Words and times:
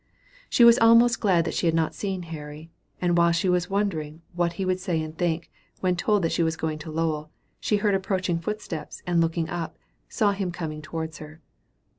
She 0.49 0.63
was 0.63 0.79
almost 0.79 1.19
glad 1.19 1.45
that 1.45 1.53
she 1.53 1.67
had 1.67 1.75
not 1.75 1.93
seen 1.93 2.23
Henry; 2.23 2.71
and 2.99 3.15
while 3.15 3.31
she 3.31 3.47
was 3.47 3.69
wondering 3.69 4.23
what 4.33 4.53
he 4.53 4.65
would 4.65 4.79
say 4.79 4.99
and 4.99 5.15
think, 5.15 5.51
when 5.79 5.95
told 5.95 6.23
that 6.23 6.31
she 6.31 6.41
was 6.41 6.57
going 6.57 6.79
to 6.79 6.89
Lowell, 6.91 7.29
she 7.59 7.77
heard 7.77 7.93
approaching 7.93 8.39
footsteps, 8.39 9.03
and 9.05 9.21
looking 9.21 9.47
up, 9.47 9.77
saw 10.09 10.31
him 10.31 10.51
coming 10.51 10.81
towards 10.81 11.19
her. 11.19 11.39